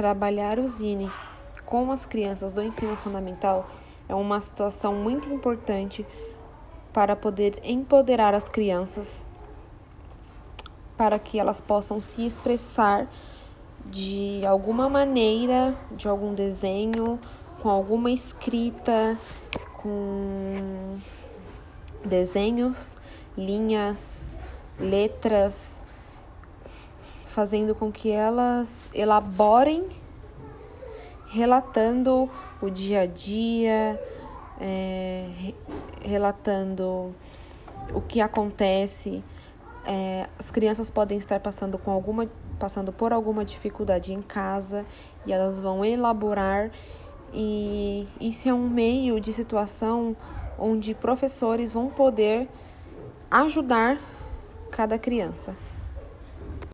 trabalhar 0.00 0.58
o 0.58 0.66
Zine 0.66 1.10
com 1.66 1.92
as 1.92 2.06
crianças 2.06 2.52
do 2.52 2.62
ensino 2.62 2.96
fundamental 2.96 3.68
é 4.08 4.14
uma 4.14 4.40
situação 4.40 4.94
muito 4.94 5.28
importante 5.28 6.06
para 6.90 7.14
poder 7.14 7.60
empoderar 7.62 8.32
as 8.32 8.44
crianças 8.44 9.22
para 10.96 11.18
que 11.18 11.38
elas 11.38 11.60
possam 11.60 12.00
se 12.00 12.24
expressar 12.24 13.06
de 13.84 14.40
alguma 14.46 14.88
maneira, 14.88 15.76
de 15.92 16.08
algum 16.08 16.32
desenho, 16.32 17.20
com 17.62 17.68
alguma 17.68 18.10
escrita, 18.10 19.18
com 19.82 20.96
desenhos, 22.02 22.96
linhas, 23.36 24.34
letras, 24.78 25.84
fazendo 27.30 27.76
com 27.76 27.92
que 27.92 28.10
elas 28.10 28.90
elaborem, 28.92 29.86
relatando 31.28 32.28
o 32.60 32.68
dia 32.68 33.02
a 33.02 33.06
dia, 33.06 34.02
é, 34.60 35.26
relatando 36.02 37.14
o 37.94 38.00
que 38.00 38.20
acontece. 38.20 39.22
É, 39.86 40.28
as 40.36 40.50
crianças 40.50 40.90
podem 40.90 41.18
estar 41.18 41.38
passando 41.40 41.78
com 41.78 41.90
alguma 41.90 42.28
passando 42.58 42.92
por 42.92 43.10
alguma 43.10 43.42
dificuldade 43.42 44.12
em 44.12 44.20
casa 44.20 44.84
e 45.24 45.32
elas 45.32 45.58
vão 45.58 45.82
elaborar 45.82 46.70
e 47.32 48.06
isso 48.20 48.50
é 48.50 48.52
um 48.52 48.68
meio 48.68 49.18
de 49.18 49.32
situação 49.32 50.14
onde 50.58 50.94
professores 50.94 51.72
vão 51.72 51.88
poder 51.88 52.46
ajudar 53.30 53.98
cada 54.70 54.98
criança. 54.98 55.56